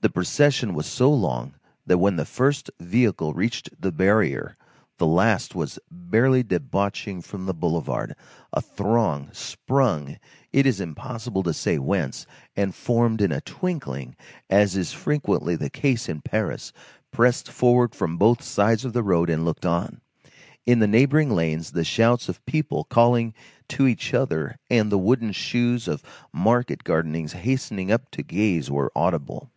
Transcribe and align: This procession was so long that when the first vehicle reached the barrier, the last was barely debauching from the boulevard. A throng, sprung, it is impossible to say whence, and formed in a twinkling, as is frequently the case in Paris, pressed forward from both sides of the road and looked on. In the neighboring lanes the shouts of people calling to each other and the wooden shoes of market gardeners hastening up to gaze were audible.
This 0.00 0.12
procession 0.12 0.74
was 0.74 0.84
so 0.84 1.10
long 1.10 1.54
that 1.86 1.96
when 1.96 2.16
the 2.16 2.26
first 2.26 2.70
vehicle 2.78 3.32
reached 3.32 3.70
the 3.80 3.90
barrier, 3.90 4.58
the 4.98 5.06
last 5.06 5.54
was 5.54 5.78
barely 5.90 6.42
debauching 6.42 7.22
from 7.22 7.46
the 7.46 7.54
boulevard. 7.54 8.14
A 8.52 8.60
throng, 8.60 9.30
sprung, 9.32 10.18
it 10.52 10.66
is 10.66 10.78
impossible 10.78 11.42
to 11.44 11.54
say 11.54 11.78
whence, 11.78 12.26
and 12.54 12.74
formed 12.74 13.22
in 13.22 13.32
a 13.32 13.40
twinkling, 13.40 14.14
as 14.50 14.76
is 14.76 14.92
frequently 14.92 15.56
the 15.56 15.70
case 15.70 16.06
in 16.06 16.20
Paris, 16.20 16.74
pressed 17.10 17.50
forward 17.50 17.94
from 17.94 18.18
both 18.18 18.42
sides 18.42 18.84
of 18.84 18.92
the 18.92 19.02
road 19.02 19.30
and 19.30 19.46
looked 19.46 19.64
on. 19.64 20.02
In 20.66 20.80
the 20.80 20.86
neighboring 20.86 21.30
lanes 21.30 21.70
the 21.70 21.82
shouts 21.82 22.28
of 22.28 22.44
people 22.44 22.84
calling 22.84 23.32
to 23.68 23.86
each 23.86 24.12
other 24.12 24.58
and 24.68 24.92
the 24.92 24.98
wooden 24.98 25.32
shoes 25.32 25.88
of 25.88 26.02
market 26.30 26.84
gardeners 26.84 27.32
hastening 27.32 27.90
up 27.90 28.10
to 28.10 28.22
gaze 28.22 28.70
were 28.70 28.92
audible. 28.94 29.48